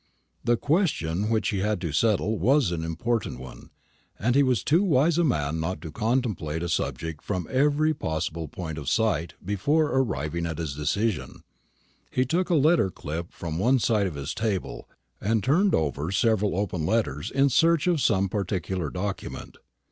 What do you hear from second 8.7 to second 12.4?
of sight before arriving at his decision. He